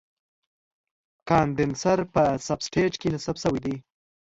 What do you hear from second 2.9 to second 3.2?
کې